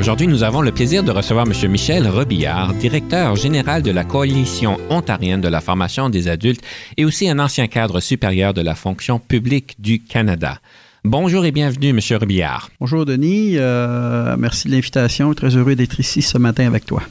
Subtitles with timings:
[0.00, 1.70] Aujourd'hui, nous avons le plaisir de recevoir M.
[1.70, 6.62] Michel Robillard, directeur général de la Coalition ontarienne de la formation des adultes
[6.96, 10.58] et aussi un ancien cadre supérieur de la fonction publique du Canada.
[11.04, 12.00] Bonjour et bienvenue, M.
[12.18, 12.70] Robillard.
[12.80, 13.58] Bonjour, Denis.
[13.58, 15.34] Euh, merci de l'invitation.
[15.34, 17.02] Très heureux d'être ici ce matin avec toi.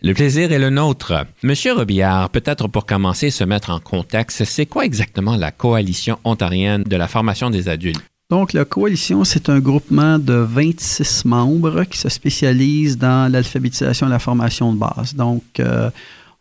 [0.00, 1.26] Le plaisir est le nôtre.
[1.42, 6.84] Monsieur Robillard, peut-être pour commencer, se mettre en contexte, c'est quoi exactement la Coalition ontarienne
[6.84, 8.09] de la formation des adultes?
[8.30, 14.10] Donc, la coalition, c'est un groupement de 26 membres qui se spécialisent dans l'alphabétisation et
[14.10, 15.16] la formation de base.
[15.16, 15.90] Donc, euh,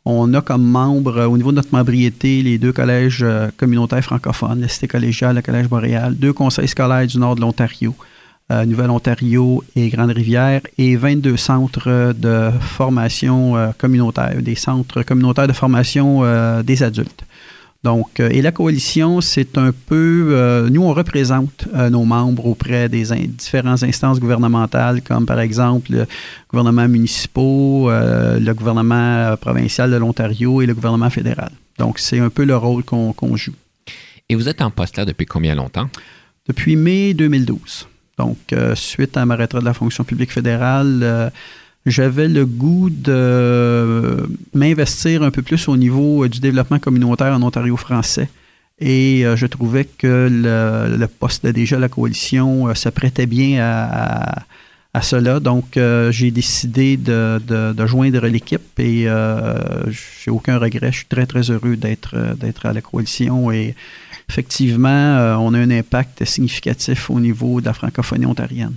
[0.05, 4.03] on a comme membres, euh, au niveau de notre membriété, les deux collèges euh, communautaires
[4.03, 7.95] francophones, la Cité collégiale, le Collège boréal, deux conseils scolaires du nord de l'Ontario,
[8.51, 16.23] Nouvelle-Ontario et Grande-Rivière, et 22 centres de formation communautaire, des centres communautaires de formation
[16.63, 17.25] des adultes.
[17.83, 22.45] Donc, euh, et la coalition, c'est un peu, euh, nous, on représente euh, nos membres
[22.45, 26.07] auprès des différentes instances gouvernementales, comme par exemple le
[26.49, 31.51] gouvernement municipal, le gouvernement provincial de l'Ontario et le gouvernement fédéral.
[31.77, 33.55] Donc, c'est un peu le rôle qu'on joue.
[34.27, 35.89] Et vous êtes en poste là depuis combien longtemps?
[36.47, 37.87] Depuis mai 2012.
[38.17, 38.37] Donc,
[38.75, 41.31] suite à ma retraite de la fonction publique fédérale,
[41.89, 47.41] j'avais le goût de m'investir un peu plus au niveau euh, du développement communautaire en
[47.41, 48.29] Ontario français.
[48.79, 53.59] Et euh, je trouvais que le, poste de déjà la coalition euh, se prêtait bien
[53.61, 54.43] à,
[55.01, 55.39] cela.
[55.39, 59.07] Donc, j'ai décidé de, joindre l'équipe et
[59.87, 60.91] j'ai aucun regret.
[60.91, 63.49] Je suis très, très heureux d'être à la coalition.
[63.49, 63.75] Et
[64.27, 68.75] effectivement, on a un impact significatif au niveau de la francophonie ontarienne.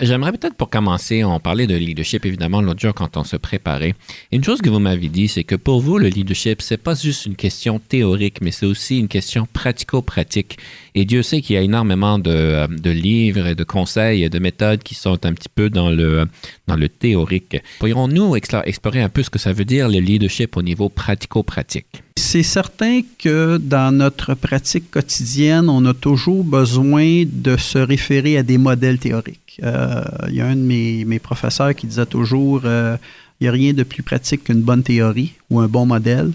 [0.00, 3.94] J'aimerais peut-être pour commencer, on parlait de leadership évidemment l'autre jour quand on se préparait.
[4.32, 7.26] Une chose que vous m'avez dit, c'est que pour vous, le leadership, c'est pas juste
[7.26, 10.58] une question théorique, mais c'est aussi une question pratico-pratique.
[10.94, 14.38] Et Dieu sait qu'il y a énormément de, de, livres et de conseils et de
[14.38, 16.26] méthodes qui sont un petit peu dans le,
[16.66, 17.58] dans le théorique.
[17.78, 22.02] Pourrions-nous explorer un peu ce que ça veut dire le leadership au niveau pratico-pratique?
[22.16, 28.42] C'est certain que dans notre pratique quotidienne, on a toujours besoin de se référer à
[28.42, 29.43] des modèles théoriques.
[29.62, 32.96] Euh, il y a un de mes, professeurs qui disait toujours, euh,
[33.40, 36.32] il n'y a rien de plus pratique qu'une bonne théorie ou un bon modèle.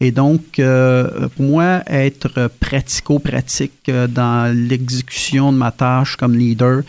[0.00, 6.82] Et donc, euh, pour moi, être pratico-pratique dans l'exécution de ma tâche comme leader,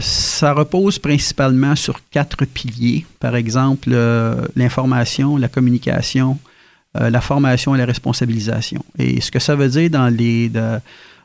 [0.00, 3.04] ça repose principalement sur quatre piliers.
[3.20, 3.90] Par exemple,
[4.56, 6.38] l'information, la communication,
[6.94, 8.82] la formation et la responsabilisation.
[8.98, 10.50] Et ce que ça veut dire dans, les,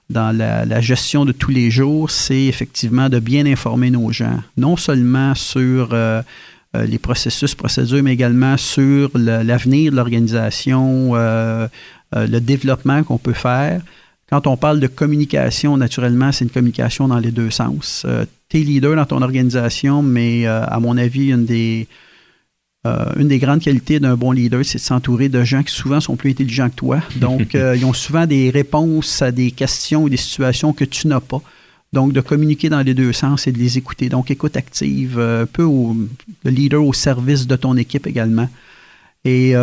[0.10, 4.78] dans la, gestion de tous les jours, c'est effectivement de bien informer nos gens, non
[4.78, 6.22] seulement sur euh,
[6.76, 13.82] euh, les processus, procédures, mais également sur l'avenir de l'organisation, le développement qu'on peut faire.
[14.30, 18.06] Quand on parle de communication, naturellement, c'est une communication dans les deux sens.
[18.50, 21.88] tu es leader dans ton organisation, mais à mon avis, une des
[22.88, 26.00] euh, une des grandes qualités d'un bon leader, c'est de s'entourer de gens qui souvent
[26.00, 27.02] sont plus intelligents que toi.
[27.18, 31.08] Donc, euh, ils ont souvent des réponses à des questions ou des situations que tu
[31.08, 31.42] n'as pas.
[31.94, 34.10] Donc, de communiquer dans les deux sens et de les écouter.
[34.10, 38.50] Donc, écoute active, euh, un peu le leader au service de ton équipe également.
[39.26, 39.54] Et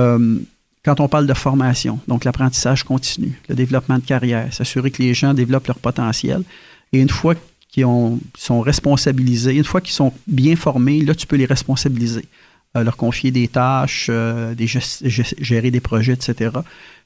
[0.85, 5.15] quand on parle de formation, donc l'apprentissage continu, le développement de carrière, s'assurer que les
[5.15, 6.43] gens développent leur potentiel.
[6.93, 7.35] Et une fois
[7.71, 7.87] qu'ils
[8.37, 12.27] sont responsabilisés, une fois qu'ils sont bien formés, là, tu peux les responsabiliser.
[12.77, 16.51] Euh, leur confier des tâches, euh, des gérer des projets, etc.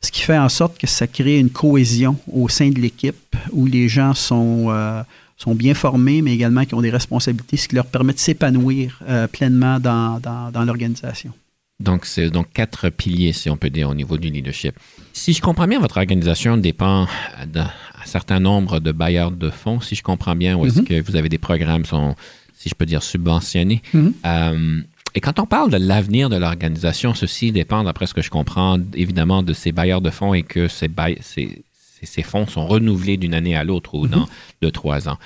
[0.01, 3.67] Ce qui fait en sorte que ça crée une cohésion au sein de l'équipe où
[3.67, 5.03] les gens sont, euh,
[5.37, 9.03] sont bien formés, mais également qui ont des responsabilités, ce qui leur permet de s'épanouir
[9.31, 11.33] pleinement dans, dans, l'organisation.
[11.81, 14.75] Donc, c'est donc quatre piliers, si on peut dire, au niveau du leadership.
[15.13, 17.07] Si je comprends bien, votre organisation dépend
[17.47, 17.71] d'un
[18.07, 21.03] certain nombre de bailleurs de fonds, si je comprends bien, ou est-ce mm-hmm.
[21.03, 22.17] que vous avez des programmes sont,
[22.57, 23.83] si je peux dire, subventionnés.
[23.95, 24.85] Mm-hmm.
[25.15, 28.79] Et quand on parle de l'avenir de l'organisation, ceci dépend, d'après ce que je comprends,
[28.95, 30.91] évidemment de ces bailleurs de fonds et que ces,
[31.21, 34.27] ces, fonds sont renouvelés d'une année à l'autre ou dans mhm.
[34.63, 35.19] deux, trois ans.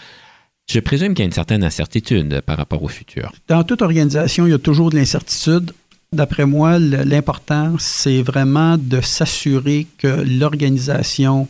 [0.70, 3.32] Je présume qu'il y a une certaine incertitude par rapport au futur.
[3.48, 5.72] Dans toute organisation, il y a toujours de l'incertitude.
[6.12, 11.48] D'après moi, l'important, c'est vraiment de s'assurer que l'organisation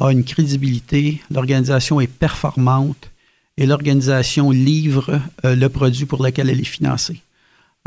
[0.00, 3.10] a une crédibilité, l'organisation est performante
[3.56, 7.20] et l'organisation livre euh, le produit pour lequel elle est financée.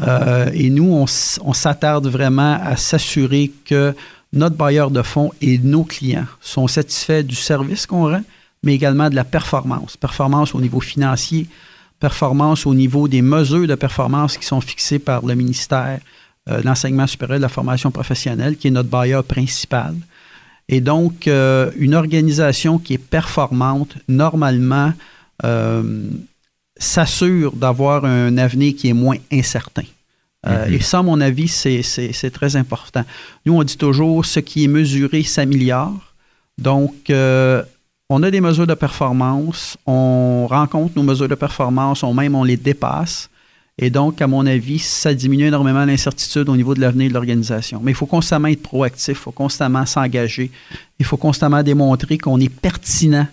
[0.01, 3.93] Euh, et nous, on, s'attarde vraiment à s'assurer que
[4.31, 8.23] notre bailleur de fonds et nos clients sont satisfaits du service qu'on rend,
[8.63, 9.95] mais également de la performance.
[9.95, 11.47] Performance au niveau financier,
[11.99, 15.99] performance au niveau des mesures de performance qui sont fixées par le ministère
[16.49, 19.93] euh, de l'Enseignement supérieur de la formation professionnelle, qui est notre bailleur principal.
[20.69, 24.93] Et donc, euh, une organisation qui est performante, normalement,
[26.83, 29.83] s'assure d'avoir un avenir qui est moins incertain.
[30.45, 30.73] Euh, mhm.
[30.73, 33.03] Et ça, à mon avis, c'est très important.
[33.45, 36.13] Nous, on dit toujours, ce qui est mesuré s'améliore.
[36.57, 37.63] Donc, euh,
[38.09, 42.43] on a des mesures de performance, on rencontre nos mesures de performance, on même on
[42.43, 43.29] les dépasse.
[43.79, 47.81] Et donc, à mon avis, ça diminue énormément l'incertitude au niveau de l'avenir de l'organisation.
[47.83, 50.51] Mais il faut constamment être proactif, il faut constamment s'engager,
[50.99, 53.25] il faut constamment démontrer qu'on est pertinent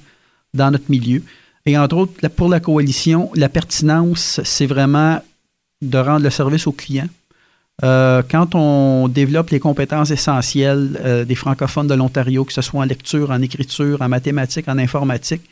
[0.55, 1.23] dans notre milieu.
[1.71, 5.23] Et entre autres, pour la coalition, la pertinence, c'est vraiment
[5.81, 7.09] de rendre le service aux clients.
[7.85, 12.81] Euh, quand on développe les compétences essentielles euh, des francophones de l'Ontario, que ce soit
[12.81, 15.43] en lecture, en écriture, en mathématiques, en informatique,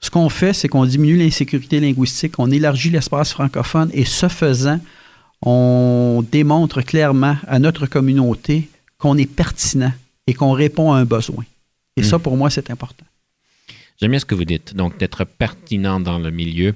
[0.00, 4.80] ce qu'on fait, c'est qu'on diminue l'insécurité linguistique, on élargit l'espace francophone et ce faisant,
[5.42, 9.92] on démontre clairement à notre communauté qu'on est pertinent
[10.26, 11.44] et qu'on répond à un besoin.
[11.98, 12.22] Et ça, hmm.
[12.22, 13.04] pour moi, c'est important.
[14.00, 16.74] J'aime bien ce que vous dites, donc d'être pertinent dans le milieu.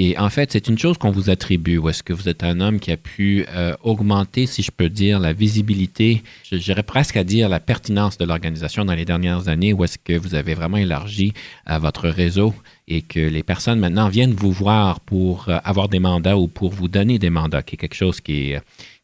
[0.00, 2.60] Et en fait, c'est une chose qu'on vous attribue, ou est-ce que vous êtes un
[2.60, 6.22] homme qui a pu euh, augmenter, si je peux dire, la visibilité,
[6.52, 10.16] j'irais presque à dire la pertinence de l'organisation dans les dernières années, ou est-ce que
[10.16, 11.32] vous avez vraiment élargi
[11.68, 12.54] euh, votre réseau
[12.86, 16.70] et que les personnes maintenant viennent vous voir pour euh, avoir des mandats ou pour
[16.70, 18.54] vous donner des mandats, qui est quelque chose qui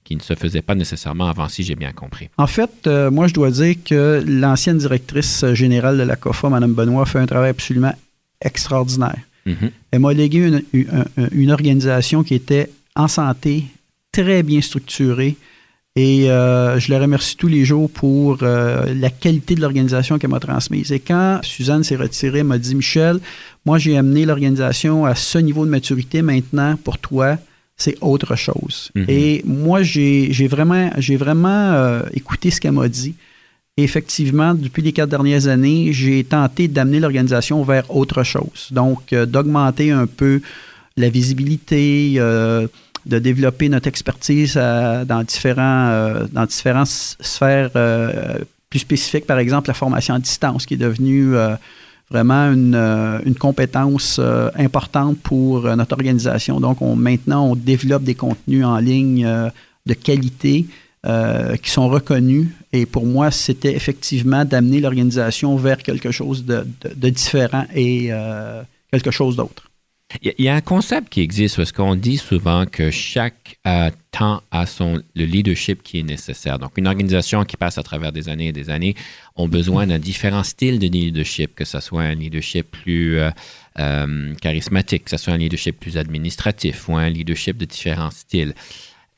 [0.04, 2.28] qui ne se faisait pas nécessairement avant, si j'ai bien compris.
[2.36, 7.06] En fait, moi, je dois dire que l'ancienne directrice générale de la COFA, Mme Benoît,
[7.06, 7.94] fait un travail absolument
[8.42, 9.16] extraordinaire.
[9.46, 13.64] Elle m'a légué une, organisation qui était en santé,
[14.12, 15.36] très bien structurée.
[15.96, 20.30] Et euh, je la remercie tous les jours pour euh, la qualité de l'organisation qu'elle
[20.30, 20.90] m'a transmise.
[20.90, 23.20] Et quand Suzanne s'est retirée, elle m'a dit Michel,
[23.64, 26.20] moi j'ai amené l'organisation à ce niveau de maturité.
[26.20, 27.38] Maintenant, pour toi,
[27.76, 28.90] c'est autre chose.
[28.94, 29.04] Mhm.
[29.08, 33.14] Et moi, j'ai vraiment, vraiment euh, écouté ce qu'elle m'a dit
[33.76, 38.68] effectivement, depuis les quatre dernières années, j'ai tenté d'amener l'organisation vers autre chose.
[38.70, 40.40] Donc, euh, d'augmenter un peu
[40.96, 42.68] la visibilité, euh,
[43.06, 47.70] de développer notre expertise euh, dans, différents, dans différentes sphères
[48.70, 51.34] plus spécifiques, par exemple la formation à distance, qui est devenue
[52.10, 54.20] vraiment une, compétence
[54.56, 56.60] importante pour notre organisation.
[56.60, 59.28] Donc, on, maintenant, on développe des contenus en ligne
[59.86, 60.66] de qualité
[61.06, 62.46] euh, qui sont reconnus.
[62.72, 66.64] Et pour moi, c'était effectivement d'amener l'organisation vers quelque chose de,
[67.10, 69.70] différent et euh, quelque chose d'autre.
[70.22, 74.42] Il y a un concept qui existe parce qu'on dit souvent que chaque euh, temps
[74.50, 76.58] a son, le leadership qui est nécessaire.
[76.58, 78.94] Donc, une organisation qui passe à travers des années et des années
[79.36, 83.18] ont besoin d'un différent style de leadership, que ce soit un leadership plus
[84.40, 88.54] charismatique, que ce soit un leadership plus administratif ou un leadership de différents styles.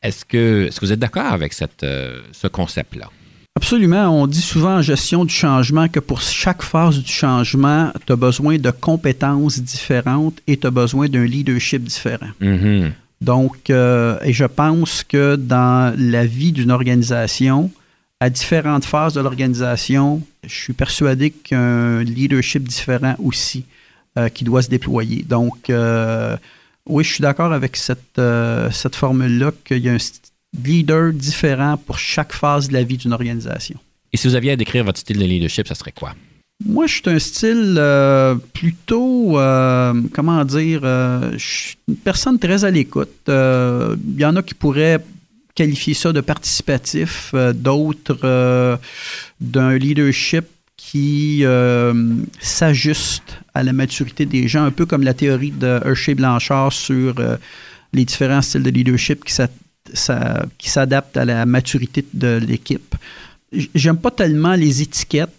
[0.03, 3.11] Est-ce que, vous êtes d'accord avec cette, euh, ce concept-là?
[3.57, 4.09] Absolument.
[4.11, 8.17] On dit souvent en gestion du changement que pour chaque phase du changement, tu as
[8.17, 12.29] besoin de compétences différentes et tu as besoin d'un leadership différent.
[12.43, 12.93] Mm-hmm.
[13.23, 17.71] Donc, euh, et je pense que dans la vie d'une organisation,
[18.21, 23.65] à différentes phases de l'organisation, je suis persuadé qu'un leadership différent aussi
[24.19, 25.25] euh, qui doit se déployer.
[25.27, 25.71] Donc,
[26.87, 29.99] oui, je suis d'accord avec cette, euh, cette formule-là, qu'il y a un
[30.65, 33.79] leader différent pour chaque phase de la vie d'une organisation.
[34.13, 36.15] Et si vous aviez à décrire votre style de leadership, ça serait quoi?
[36.65, 42.65] Moi, je suis un style euh, plutôt, euh, comment dire, je suis une personne très
[42.65, 43.11] à l'écoute.
[43.29, 45.05] Il y en a qui pourraient
[45.55, 48.79] qualifier ça de participatif, d'autres
[49.41, 51.45] d'un leadership qui
[52.41, 57.15] s'ajuste à la maturité des gens, un peu comme la théorie de Hershey Blanchard sur
[57.19, 57.37] euh,
[57.95, 62.95] les différents styles de leadership qui s'adaptent à la maturité de l'équipe.
[63.75, 65.35] J'aime pas tellement les étiquettes.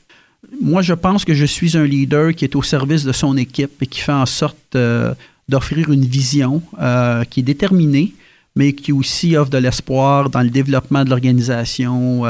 [0.60, 3.82] Moi, je pense que je suis un leader qui est au service de son équipe
[3.84, 5.14] et qui fait en sorte euh,
[5.48, 6.64] d'offrir une vision
[7.30, 8.14] qui est déterminée,
[8.56, 12.26] mais qui aussi offre de l'espoir dans le développement de l'organisation,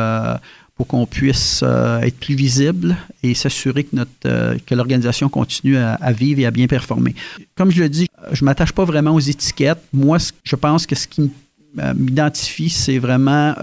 [0.77, 6.11] pour qu'on puisse euh, être plus visible et s'assurer que, euh, que l'organisation continue à,
[6.11, 7.15] vivre et à bien performer.
[7.55, 9.81] Comme je le dis, je ne m'attache pas vraiment aux étiquettes.
[9.91, 11.31] Moi, je pense que ce qui
[11.79, 13.55] euh, m'identifie, c'est vraiment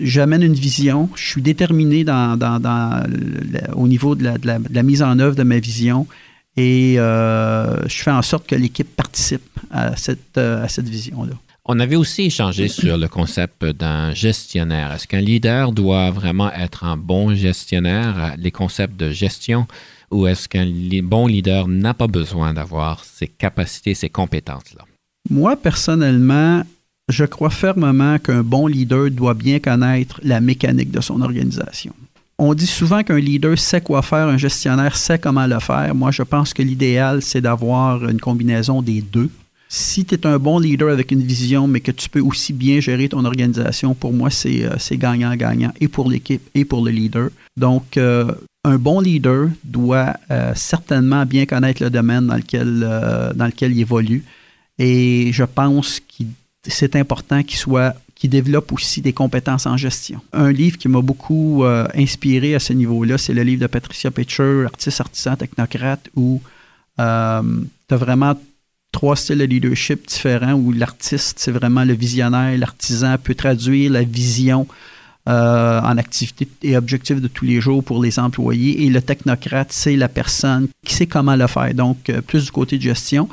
[0.00, 2.04] j'amène une vision, je suis déterminé
[3.76, 6.08] au niveau de la, mise en œuvre de ma vision
[6.56, 11.34] et je fais en sorte que l'équipe participe à cette, à cette vision-là.
[11.66, 14.92] On avait aussi échangé sur le concept d'un gestionnaire.
[14.92, 19.66] Est-ce qu'un leader doit vraiment être un bon gestionnaire, les concepts de gestion,
[20.10, 20.70] ou est-ce qu'un
[21.02, 24.84] bon leader n'a pas besoin d'avoir ces capacités, ces compétences-là?
[25.30, 26.64] Moi, personnellement,
[27.08, 31.94] je crois fermement qu'un bon leader doit bien connaître la mécanique de son organisation.
[32.38, 35.94] On dit souvent qu'un leader sait quoi faire, un gestionnaire sait comment le faire.
[35.94, 39.30] Moi, je pense que l'idéal, c'est d'avoir une combinaison des deux.
[39.68, 42.80] Si tu es un bon leader avec une vision, mais que tu peux aussi bien
[42.80, 47.30] gérer ton organisation, pour moi, c'est euh, gagnant-gagnant et pour l'équipe et pour le leader.
[47.56, 48.32] Donc, euh,
[48.64, 54.24] un bon leader doit euh, certainement bien connaître le domaine dans lequel, il évolue.
[54.78, 56.24] Et je pense que
[56.66, 57.94] c'est important qu'il soit
[58.28, 60.20] développe aussi des compétences en gestion.
[60.32, 64.10] Un livre qui m'a beaucoup euh, inspiré à ce niveau-là, c'est le livre de Patricia
[64.10, 66.40] Pitcher, Artiste, artisan, technocrate, où
[67.00, 67.42] euh,
[67.88, 68.34] tu as vraiment
[68.94, 74.02] trois styles de leadership différents, où l'artiste, c'est vraiment le visionnaire, l'artisan peut traduire la
[74.02, 74.66] vision
[75.28, 79.72] euh, en activité et objectifs de tous les jours pour les employés, et le technocrate,
[79.72, 83.28] c'est la personne qui sait comment le faire, donc plus du côté de gestion.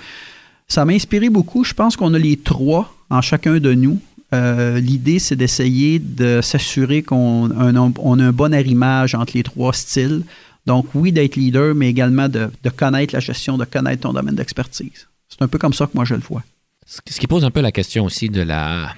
[0.67, 1.63] Ça m'a inspiré beaucoup.
[1.63, 3.99] Je pense qu'on a les trois en chacun de nous.
[4.33, 10.23] Euh, l'idée, c'est d'essayer de s'assurer qu'on a un bon arrimage entre les trois styles.
[10.65, 15.07] Donc, oui, d'être leader, mais également de, connaître la gestion, de connaître ton domaine d'expertise.
[15.31, 16.43] C'est un peu comme ça que moi je le vois.
[16.85, 18.93] Ce qui pose un peu la question aussi de la,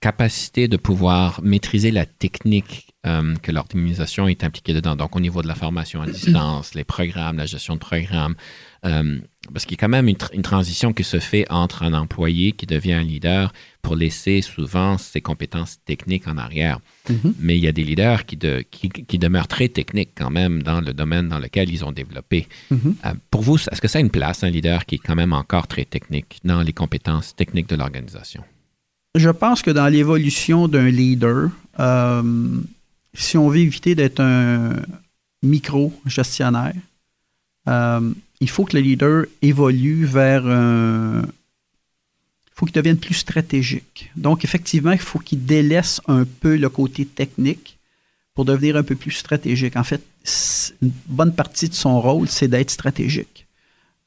[0.00, 4.96] capacité de pouvoir maîtriser la technique euh, que l'organisation est impliquée dedans.
[4.96, 8.34] Donc, au niveau de la formation à distance, les programmes, la gestion de programmes,
[8.84, 9.20] euh,
[9.52, 12.66] parce qu'il y a quand même une, transition qui se fait entre un employé qui
[12.66, 16.80] devient un leader pour laisser souvent ses compétences techniques en arrière.
[17.08, 17.32] Mm-hmm.
[17.38, 20.92] Mais il y a des leaders qui, qui, demeurent très techniques quand même dans le
[20.92, 22.48] domaine dans lequel ils ont développé.
[22.72, 22.94] Mm-hmm.
[23.06, 25.32] Euh, pour vous, est-ce que ça a une place, un leader qui est quand même
[25.32, 28.42] encore très technique dans les compétences techniques de l'organisation?
[29.14, 31.50] Je pense que dans l'évolution d'un leader,
[31.80, 32.60] euh,
[33.14, 34.76] si on veut éviter d'être un
[35.42, 36.74] micro-gestionnaire,
[37.68, 41.22] euh, il faut que le leader évolue vers un.
[41.22, 44.10] Il faut qu'il devienne plus stratégique.
[44.16, 47.78] Donc, effectivement, il faut qu'il délaisse un peu le côté technique
[48.34, 49.76] pour devenir un peu plus stratégique.
[49.76, 50.02] En fait,
[50.82, 53.46] une bonne partie de son rôle, c'est d'être stratégique.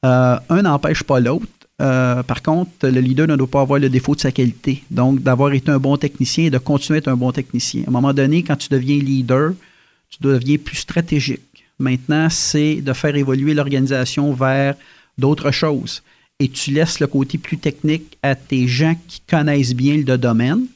[0.04, 1.46] Euh, un n'empêche pas l'autre.
[1.80, 4.82] Euh, par contre, le leader ne doit pas avoir le défaut de sa qualité.
[4.90, 7.84] Donc, d'avoir été un bon technicien et de continuer à être un bon technicien.
[7.86, 9.52] À un moment donné, quand tu deviens leader,
[10.10, 11.40] tu deviens plus stratégique.
[11.80, 14.74] Maintenant, c'est de faire évoluer l'organisation vers
[15.18, 16.02] d'autres choses.
[16.38, 20.66] Et tu laisses le côté plus technique à tes gens qui connaissent bien le domaine,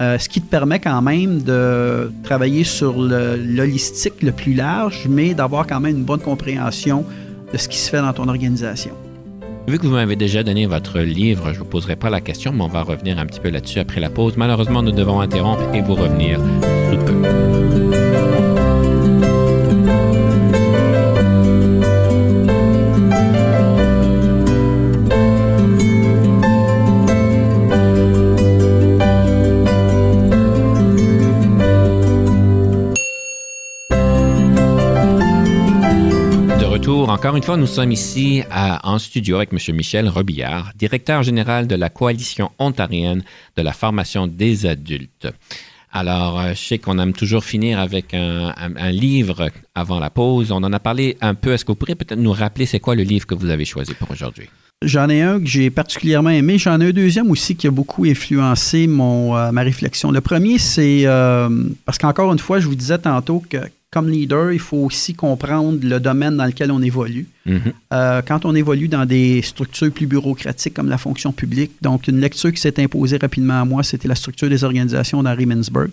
[0.00, 5.34] euh, ce qui te permet quand même de travailler sur l'holistique le, plus large, mais
[5.34, 7.04] d'avoir quand même une bonne compréhension
[7.52, 8.92] de ce qui se fait dans ton organisation.
[9.66, 12.52] Vu que vous m'avez déjà donné votre livre, je ne vous poserai pas la question,
[12.52, 14.34] mais on va revenir un petit peu là-dessus après la pause.
[14.38, 16.40] Malheureusement, nous devons interrompre et vous revenir
[16.90, 17.57] sous peu.
[37.08, 39.74] Encore une fois, nous sommes ici en studio avec M.
[39.74, 43.24] Michel Robillard, directeur général de la Coalition ontarienne
[43.56, 45.26] de la formation des adultes.
[45.90, 48.52] Alors, euh, je sais qu'on aime toujours finir avec un,
[48.90, 50.52] livre avant la pause.
[50.52, 51.54] On en a parlé un peu.
[51.54, 53.94] Est-ce que vous pourriez peut-être nous rappeler c'est quoi le livre que vous avez choisi
[53.94, 54.50] pour aujourd'hui?
[54.82, 56.58] J'en ai un que j'ai particulièrement aimé.
[56.58, 60.10] J'en ai un deuxième aussi qui a beaucoup influencé mon, euh, ma réflexion.
[60.10, 61.48] Le premier, c'est euh,
[61.86, 63.56] parce qu'encore une fois, je vous disais tantôt que
[63.90, 67.26] comme leader, il faut aussi comprendre le domaine dans lequel on évolue.
[67.46, 67.60] Mhm.
[67.92, 72.20] Euh, quand on évolue dans des structures plus bureaucratiques comme la fonction publique, donc une
[72.20, 75.90] lecture qui s'est imposée rapidement à moi, c'était la structure des organisations d'Henry Mintzberg,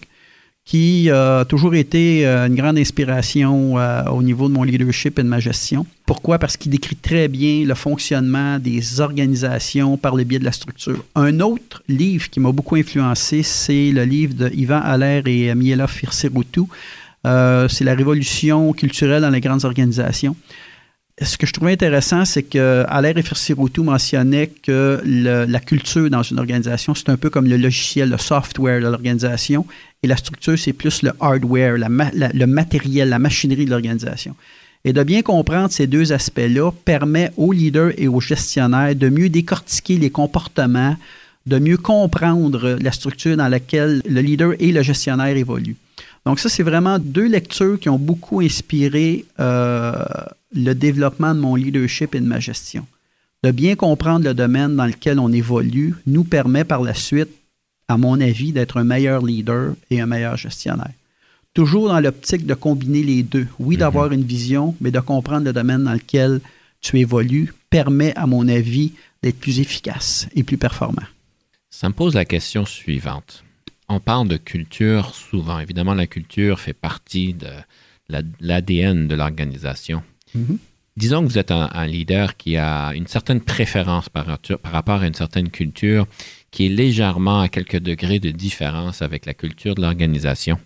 [0.66, 5.24] qui a toujours été euh, une grande inspiration euh, au niveau de mon leadership et
[5.24, 5.86] de ma gestion.
[6.06, 6.38] Pourquoi?
[6.38, 11.06] Parce qu'il décrit très bien le fonctionnement des organisations par le biais de la structure.
[11.16, 15.88] Un autre livre qui m'a beaucoup influencé, c'est le livre de Ivan Allaire et Miela
[15.88, 16.68] Firsiroutou,
[17.26, 20.36] euh, c'est la révolution culturelle dans les grandes organisations.
[21.22, 26.40] Ce que je trouvais intéressant, c'est que Alain Siroutou mentionnait que la culture dans une
[26.40, 29.66] organisation, c'est un peu comme le logiciel, le software de l'organisation,
[30.04, 34.36] et la structure, c'est plus le hardware, le matériel, la machinerie de l'organisation.
[34.84, 39.30] Et de bien comprendre ces deux aspects-là permet aux leaders et aux gestionnaires de mieux
[39.30, 40.98] décortiquer les comportements,
[41.46, 45.78] de mieux comprendre la structure dans laquelle le leader et le gestionnaire évoluent.
[46.26, 50.04] Donc ça, c'est vraiment deux lectures qui ont beaucoup inspiré euh,
[50.54, 52.88] le développement de mon leadership et de ma gestion.
[53.44, 57.30] de bien comprendre le domaine dans lequel on évolue nous permet par la suite,
[57.88, 60.94] à mon avis, d'être un meilleur leader et un meilleur gestionnaire.
[61.54, 63.48] Toujours dans l'optique de combiner les deux.
[63.60, 66.42] Oui, d'avoir une vision, mais de comprendre le domaine dans lequel
[66.82, 71.04] tu évolues permet, à mon avis, d'être plus efficace et plus performant.
[71.70, 73.45] Ça me pose la question suivante.
[73.88, 75.60] On parle de culture souvent.
[75.60, 77.50] Évidemment, la culture fait partie de
[78.40, 80.04] l'ADN de l'organisation.
[80.36, 80.58] Mm-hmm.
[80.98, 85.08] Disons que vous êtes un, leader qui a une certaine préférence par, par, rapport à
[85.08, 86.08] une certaine culture
[86.52, 90.58] qui est légèrement à quelques degrés de différence avec la culture de l'organisation.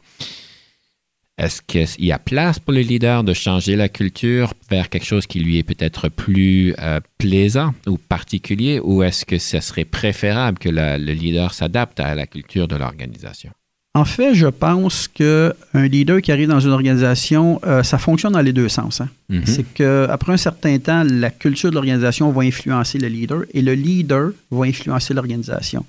[1.40, 5.26] Est-ce qu'il y a place pour le leader de changer la culture vers quelque chose
[5.26, 10.60] qui lui est peut-être plus euh, plaisant ou particulier ou est-ce que ce serait préférable
[10.60, 13.52] que le leader s'adapte à la culture de l'organisation?
[13.96, 18.42] En fait, je pense qu'un leader qui arrive dans une organisation, euh, ça fonctionne dans
[18.42, 19.02] les deux sens.
[19.02, 19.10] Hein.
[19.32, 19.46] Mm-hmm.
[19.46, 23.74] C'est qu'après un certain temps, la culture de l'organisation va influencer le leader et le
[23.74, 25.86] leader va influencer l'organisation.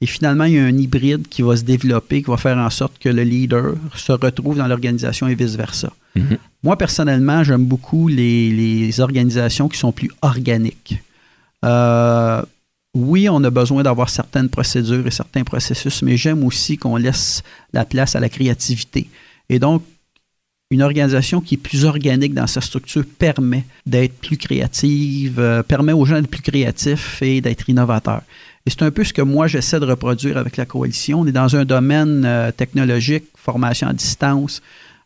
[0.00, 2.70] Et finalement, il y a un hybride qui va se développer, qui va faire en
[2.70, 5.92] sorte que le leader se retrouve dans l'organisation et vice-versa.
[6.14, 6.38] Mhm.
[6.62, 11.02] Moi, personnellement, j'aime beaucoup les, organisations qui sont plus organiques.
[11.64, 12.42] Euh,
[12.94, 17.42] oui, on a besoin d'avoir certaines procédures et certains processus, mais j'aime aussi qu'on laisse
[17.72, 19.08] la place à la créativité.
[19.48, 19.82] Et donc,
[20.70, 25.92] une organisation qui est plus organique dans sa structure permet d'être plus créative, euh, permet
[25.92, 28.22] aux gens d'être plus créatifs et d'être innovateurs.
[28.66, 31.20] Et c'est un peu ce que moi, j'essaie de reproduire avec la coalition.
[31.20, 34.62] On est dans un domaine euh, technologique, formation à distance.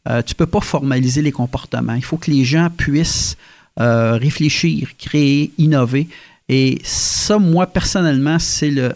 [0.08, 1.94] Euh, tu ne peux pas formaliser les comportements.
[1.94, 3.36] Il faut que les gens puissent
[3.80, 6.06] euh, réfléchir, créer, innover.
[6.48, 8.92] Et ça, moi, personnellement, c'est le,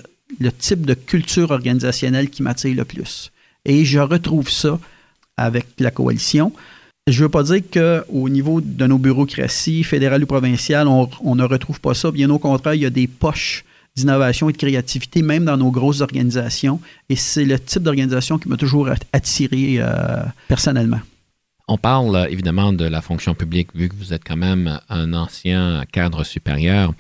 [0.59, 3.33] type de culture organisationnelle qui m'attire le plus.
[3.65, 4.79] Et je retrouve ça
[5.37, 6.53] avec la coalition.
[7.09, 11.35] Je ne veux pas dire qu'au niveau de nos bureaucraties fédérales ou provinciales, on, on,
[11.35, 12.13] ne retrouve pas ça.
[12.13, 13.65] Bien au contraire, il y a des poches
[13.97, 16.81] d'innovation et de créativité, même dans nos grosses organisations.
[17.09, 21.01] Et c'est le type d'organisation qui m'a toujours attiré euh, personnellement.
[21.69, 25.13] On parle euh, évidemment de la fonction publique, vu que vous êtes quand même un
[25.13, 26.93] ancien cadre supérieur.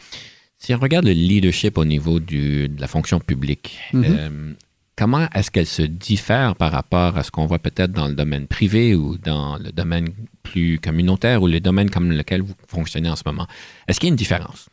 [0.58, 4.04] Si on regarde le leadership au niveau du, de la fonction publique, mm-hmm.
[4.06, 4.52] euh,
[4.96, 8.46] comment est-ce qu'elle se diffère par rapport à ce qu'on voit peut-être dans le domaine
[8.46, 10.10] privé ou dans le domaine
[10.42, 13.46] plus communautaire ou les domaines comme lequel vous fonctionnez en ce moment?
[13.88, 14.68] Est-ce qu'il y a une différence?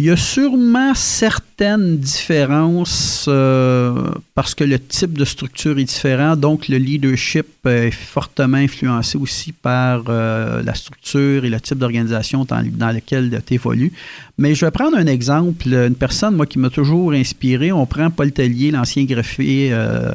[0.00, 6.36] Il y a sûrement certaines différences euh, parce que le type de structure est différent,
[6.36, 12.46] donc le leadership est fortement influencé aussi par euh, la structure et le type d'organisation
[12.46, 12.62] dans,
[12.94, 13.92] lequel tu évolues.
[14.38, 17.70] Mais je vais prendre un exemple, une personne, moi, qui m'a toujours inspiré.
[17.70, 20.12] On prend Paul Tellier, l'ancien greffier euh,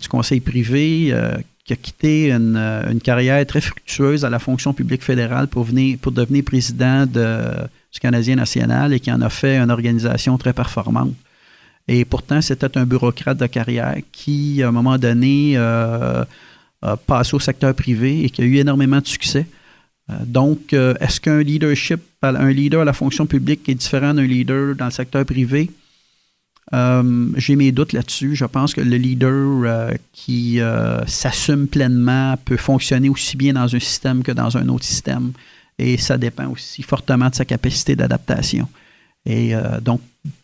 [0.00, 1.14] du conseil privé,
[1.64, 5.68] qui a quitté une, carrière très fructueuse à la fonction publique fédérale pour,
[6.02, 7.68] pour devenir président de
[8.00, 11.14] Canadien national et qui en a fait une organisation très performante.
[11.88, 16.24] Et pourtant, c'était un bureaucrate de carrière qui, à un moment donné, euh,
[16.82, 19.46] a passé au secteur privé et qui a eu énormément de succès.
[20.10, 24.26] Euh, donc, euh, est-ce qu'un leadership, un leader à la fonction publique est différent d'un
[24.26, 25.70] leader dans le secteur privé?
[26.72, 28.34] J'ai mes doutes là-dessus.
[28.34, 30.58] Je pense que le leader qui
[31.06, 35.30] s'assume pleinement peut fonctionner aussi bien dans un système que dans un autre système
[35.78, 38.68] et ça dépend aussi fortement de sa capacité d'adaptation.
[39.26, 40.00] Et euh, donc,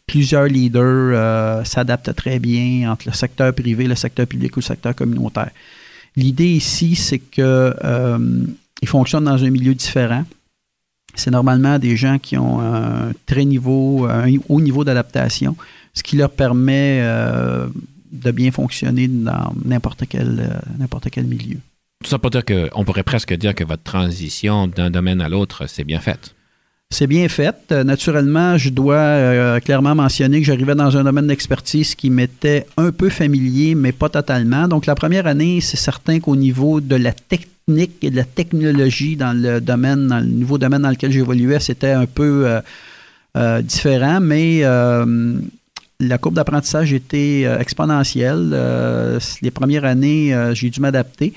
[0.06, 4.64] plusieurs leaders euh, s'adaptent très bien entre le secteur privé, le secteur public ou le
[4.64, 5.50] secteur communautaire.
[6.16, 8.44] L'idée ici, c'est qu'ils euh,
[8.84, 10.24] fonctionnent dans un milieu différent.
[11.14, 15.56] C'est normalement des gens qui ont un très niveau, un haut niveau d'adaptation,
[15.94, 17.02] ce qui leur permet
[18.10, 21.58] de bien fonctionner dans n'importe quel, n'importe quel milieu.
[22.02, 25.66] Tout ça pour dire qu'on pourrait presque dire que votre transition d'un domaine à l'autre,
[25.68, 26.34] c'est bien fait.
[26.92, 27.56] C'est bien fait.
[27.70, 32.66] Euh, naturellement, je dois euh, clairement mentionner que j'arrivais dans un domaine d'expertise qui m'était
[32.76, 34.68] un peu familier, mais pas totalement.
[34.68, 39.16] Donc, la première année, c'est certain qu'au niveau de la technique et de la technologie
[39.16, 42.60] dans le domaine, dans le nouveau domaine dans lequel j'évoluais, c'était un peu
[43.38, 48.54] euh, différent, mais la courbe d'apprentissage était exponentielle.
[49.40, 51.32] les premières années, j'ai dû m'adapter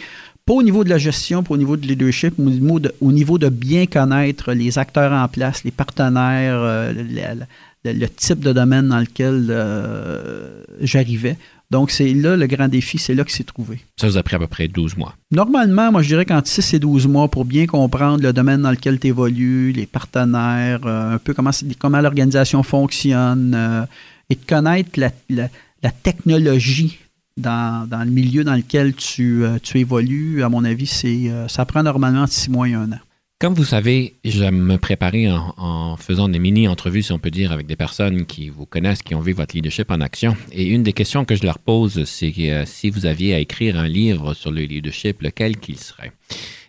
[0.45, 2.51] pas au niveau de la gestion, pas au niveau de leadership, mais
[3.01, 6.93] au niveau de, bien connaître les acteurs en place, les partenaires, euh,
[7.83, 11.37] le, type de domaine dans lequel euh, j'arrivais.
[11.71, 13.79] Donc, c'est là le grand défi, c'est là que c'est trouvé.
[13.99, 15.15] Ça vous a pris à peu près 12 mois.
[15.31, 18.71] Normalement, moi, je dirais qu'entre 6 et 12 mois pour bien comprendre le domaine dans
[18.71, 23.87] lequel tu évolues, les partenaires, euh, un peu comment, comment l'organisation fonctionne
[24.29, 26.99] et de connaître la, la technologie
[27.37, 32.27] dans, le milieu dans lequel tu, euh, évolues, à mon avis, euh, ça prend normalement
[32.27, 32.99] six mois et un an.
[33.37, 37.67] Comme vous savez, j'aime me préparer en, faisant des mini-entrevues, si on peut dire, avec
[37.67, 40.37] des personnes qui vous connaissent, qui ont vu votre leadership en action.
[40.53, 43.77] Et une des questions que je leur pose, c'est euh, si vous aviez à écrire
[43.77, 46.13] un livre sur le leadership, lequel qu'il serait?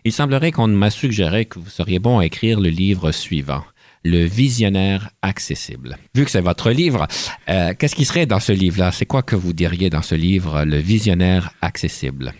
[0.03, 3.63] Il semblerait qu'on m'a suggéré que vous seriez bon à écrire le livre suivant.
[4.03, 5.97] Le visionnaire accessible.
[6.15, 7.07] Vu que c'est votre livre,
[7.49, 8.91] euh, qu'est-ce qui serait dans ce livre-là?
[8.91, 12.33] C'est quoi que vous diriez dans ce livre, Le visionnaire accessible?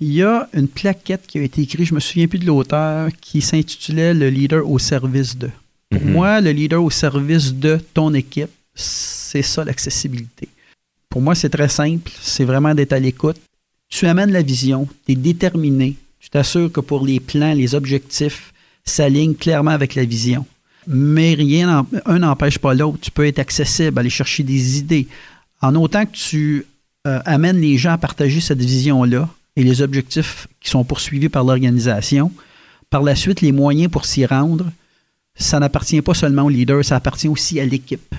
[0.00, 3.10] il y a une plaquette qui a été écrite, je me souviens plus de l'auteur,
[3.20, 5.50] qui s'intitulait Le leader au service de.
[5.90, 6.12] Pour mhm.
[6.12, 10.48] moi, le leader au service de ton équipe, c'est ça l'accessibilité.
[11.08, 12.10] Pour moi, c'est très simple.
[12.20, 13.40] C'est vraiment d'être à l'écoute.
[13.88, 15.96] Tu amènes la vision, tu es déterminé.
[16.18, 18.52] Tu t'assures que pour les plans, les objectifs
[18.86, 20.46] s'alignent clairement avec la vision.
[20.86, 22.98] Mais rien, un n'empêche pas l'autre.
[23.00, 25.08] Tu peux être accessible, aller chercher des idées.
[25.60, 26.64] En autant que tu
[27.06, 31.44] euh, amènes les gens à partager cette vision-là, et les objectifs qui sont poursuivis par
[31.44, 32.30] l'organisation.
[32.90, 34.70] Par la suite, les moyens pour s'y rendre,
[35.34, 38.14] ça n'appartient pas seulement au leader, ça appartient aussi à l'équipe.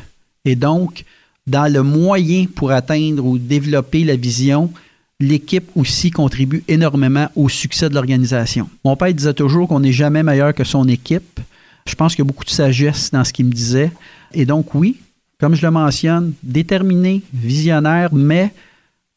[0.46, 1.06] Et donc,
[1.46, 4.72] dans le moyen pour atteindre ou développer la vision,
[5.20, 8.70] l'équipe aussi contribue énormément au succès de l'organisation.
[8.86, 11.40] Mon père disait toujours qu'on n'est jamais meilleur que son équipe.
[11.88, 13.92] Je pense qu'il y a beaucoup de sagesse dans ce qu'il me disait.
[14.34, 14.98] Et donc, oui,
[15.40, 18.52] comme je le mentionne, déterminé, visionnaire, mais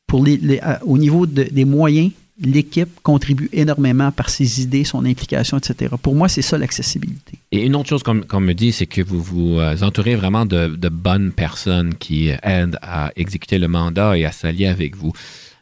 [0.06, 5.94] pour les, au niveau des moyens, l'équipe contribue énormément par ses idées, son implication, etc.
[6.02, 7.38] Pour moi, c'est ça l'accessibilité.
[7.52, 10.88] Et une autre chose qu'on me dit, c'est que vous vous euh, entourez vraiment de,
[10.88, 15.12] bonnes personnes qui aident à exécuter le mandat et à s'allier avec vous.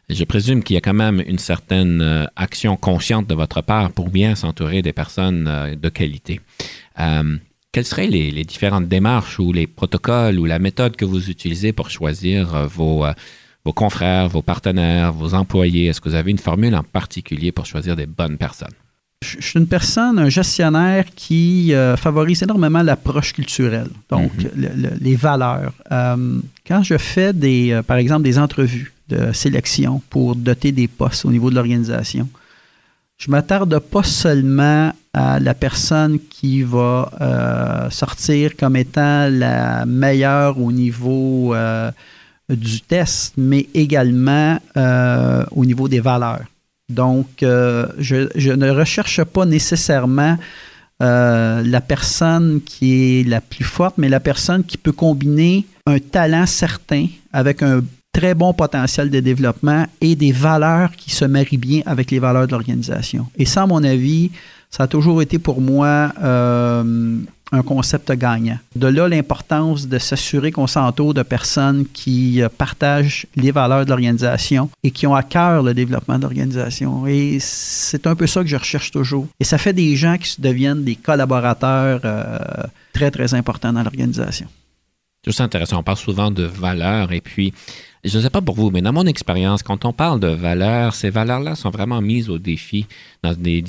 [0.09, 3.91] Je présume qu'il y a quand même une certaine euh, action consciente de votre part
[3.91, 6.41] pour bien s'entourer des personnes euh, de qualité.
[7.71, 11.71] quelles seraient les, les, différentes démarches ou les protocoles ou la méthode que vous utilisez
[11.71, 13.05] pour choisir vos
[13.65, 15.87] vos confrères, vos partenaires, vos employés?
[15.87, 18.73] Est-ce que vous avez une formule en particulier pour choisir des bonnes personnes?
[19.21, 24.97] Je suis une personne, un gestionnaire qui euh, favorise énormément l'approche culturelle, donc mhm.
[25.01, 25.73] les valeurs.
[25.91, 30.87] Euh, quand je fais des, euh, par exemple, des entrevues de sélection pour doter des
[30.87, 32.29] postes au niveau de l'organisation,
[33.17, 40.71] je m'attarde pas seulement à la personne qui va sortir comme étant la meilleure au
[40.71, 41.53] niveau
[42.49, 46.45] du test, mais également euh, au niveau des valeurs.
[46.89, 50.37] Donc, euh, je, ne recherche pas nécessairement
[51.01, 55.99] euh, la personne qui est la plus forte, mais la personne qui peut combiner un
[55.99, 61.57] talent certain avec un très bon potentiel de développement et des valeurs qui se marient
[61.57, 63.27] bien avec les valeurs de l'organisation.
[63.37, 64.31] Et ça, à mon avis,
[64.69, 66.11] ça a toujours été pour moi
[67.51, 68.59] un concept gagnant.
[68.75, 73.89] De là l'importance de s'assurer qu'on s'entoure de personnes qui euh, partagent les valeurs de
[73.89, 77.07] l'organisation et qui ont à cœur le développement de l'organisation.
[77.07, 79.27] Et c'est un peu ça que je recherche toujours.
[79.39, 82.37] Et ça fait des gens qui deviennent des collaborateurs euh,
[82.93, 84.47] très, très importants dans l'organisation.
[85.27, 85.79] C'est intéressant.
[85.79, 87.53] On parle souvent de valeurs et puis
[88.03, 90.93] je ne sais pas pour vous, mais dans mon expérience, quand on parle de valeurs,
[90.95, 92.85] ces valeurs-là sont vraiment mises au défi
[93.23, 93.63] dans des,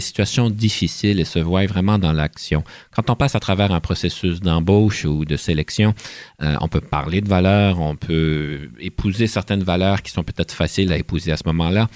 [0.00, 2.64] situations difficiles et se voient vraiment dans l'action.
[2.94, 5.94] Quand on passe à travers un processus d'embauche ou de sélection,
[6.42, 10.92] euh, on peut parler de valeurs, on peut épouser certaines valeurs qui sont peut-être faciles
[10.92, 11.88] à épouser à ce moment-là.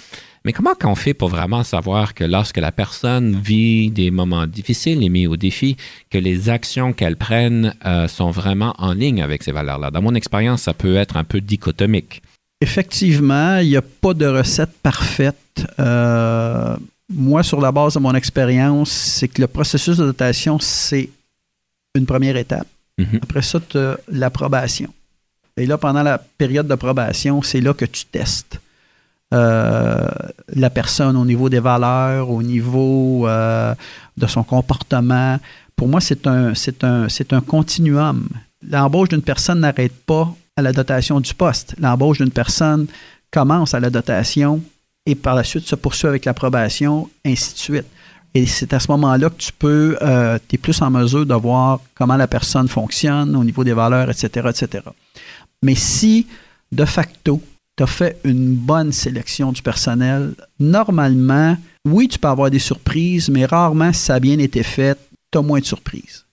[0.45, 5.03] Mais comment on fait pour vraiment savoir que lorsque la personne vit des moments difficiles
[5.03, 5.77] et mis au défi,
[6.11, 9.91] que les actions qu'elle prenne euh, sont vraiment en ligne avec ces valeurs-là?
[9.91, 12.23] Dans mon expérience, ça peut être un peu dichotomique.
[12.61, 15.37] Effectivement, il n'y a pas de recette parfaite.
[15.79, 16.77] Euh,
[17.09, 21.09] moi, sur la base de mon expérience, c'est que le processus de dotation, c'est
[21.95, 22.67] une première étape.
[22.99, 23.23] Mm-hmm.
[23.23, 24.93] Après ça, tu as l'approbation.
[25.57, 28.61] Et là, pendant la période d'approbation, c'est là que tu testes.
[29.33, 30.09] Euh,
[30.55, 33.75] la personne au niveau des valeurs, au niveau euh,
[34.19, 35.39] de son comportement.
[35.75, 38.29] Pour moi, c'est un, continuum.
[38.69, 41.75] L'embauche d'une personne n'arrête pas à la dotation du poste.
[41.79, 42.87] L'embauche d'une personne
[43.31, 44.61] commence à la dotation
[45.07, 47.87] et par la suite se poursuit avec l'approbation, ainsi de suite.
[48.35, 51.81] Et c'est à ce moment-là que tu peux, euh, es plus en mesure de voir
[51.95, 54.85] comment la personne fonctionne au niveau des valeurs, etc., etc.
[55.63, 56.27] Mais si,
[56.71, 57.41] de facto,
[57.77, 61.57] tu as fait une bonne sélection du personnel, normalement,
[61.87, 64.99] oui, tu peux avoir des surprises, mais rarement, si ça a bien été fait,
[65.31, 66.27] tu as moins de surprises.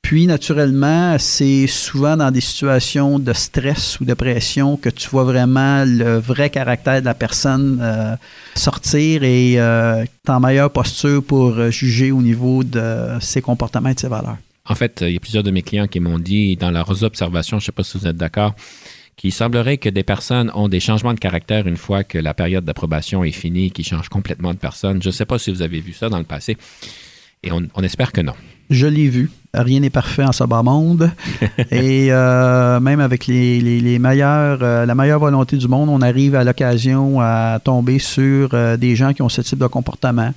[0.00, 5.24] Puis, naturellement, c'est souvent dans des situations de stress ou de pression que tu vois
[5.24, 8.14] vraiment le vrai caractère de la personne euh,
[8.54, 13.94] sortir et euh, tu en meilleure posture pour juger au niveau de ses comportements et
[13.94, 14.36] de ses valeurs.
[14.68, 17.58] En fait, il y a plusieurs de mes clients qui m'ont dit dans leurs observations,
[17.58, 18.54] je ne sais pas si vous êtes d'accord,
[19.16, 22.64] qu'il semblerait que des personnes ont des changements de caractère une fois que la période
[22.64, 25.02] d'approbation est finie, qui changent complètement de personne.
[25.02, 26.56] Je ne sais pas si vous avez vu ça dans le passé.
[27.42, 28.32] Et on, espère que non.
[28.70, 29.30] Je l'ai vu.
[29.54, 31.10] Rien n'est parfait en ce bas monde.
[31.70, 36.44] Et euh, même avec les, meilleurs, euh, la meilleure volonté du monde, on arrive à
[36.44, 40.32] l'occasion à tomber sur euh, des gens qui ont ce type de comportement.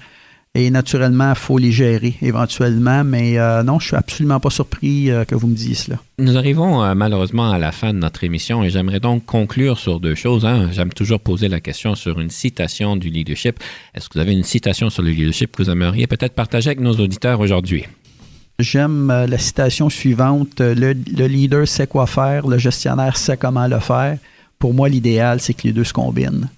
[0.60, 3.06] Et naturellement, il faut les gérer éventuellement.
[3.06, 6.00] Mais euh, non, je suis absolument pas surpris euh, que vous me disiez cela.
[6.18, 10.02] Nous arrivons euh, malheureusement à la fin de notre émission et j'aimerais donc conclure sur
[10.02, 10.46] deux choses.
[10.46, 10.68] Hein.
[10.74, 13.58] J'aime toujours poser la question sur une citation du leadership.
[13.96, 16.82] Est-ce que vous avez une citation sur le leadership que vous aimeriez peut-être partager avec
[16.82, 17.86] nos auditeurs aujourd'hui?
[18.60, 20.60] J'aime la citation suivante.
[20.60, 24.18] Le, le leader sait quoi faire, le gestionnaire sait comment le faire.
[24.58, 26.50] Pour moi, l'idéal, c'est que les deux se combinent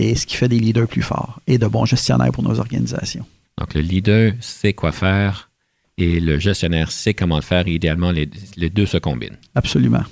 [0.00, 3.24] et ce qui fait des leaders plus forts et de bons gestionnaires pour nos organisations.
[3.58, 5.50] Donc, le leader sait quoi faire
[5.96, 7.68] et le gestionnaire sait comment le faire.
[7.68, 8.26] idéalement, les,
[8.70, 9.38] deux se combinent.
[9.54, 10.02] Absolument.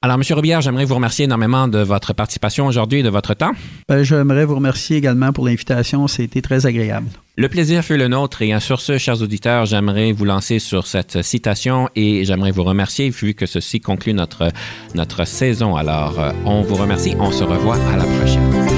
[0.00, 0.22] Alors, M.
[0.30, 3.50] Robillard, j'aimerais vous remercier énormément de votre participation aujourd'hui et de votre temps.
[3.88, 6.06] Ben, j'aimerais vous remercier également pour l'invitation.
[6.06, 7.08] C'était très agréable.
[7.36, 8.40] Le plaisir fut le nôtre.
[8.42, 13.10] Et sur ce, chers auditeurs, j'aimerais vous lancer sur cette citation et j'aimerais vous remercier
[13.10, 14.52] vu que ceci conclut notre,
[14.94, 15.74] notre saison.
[15.74, 17.14] Alors, euh, on vous remercie.
[17.18, 18.77] On se revoit à la prochaine.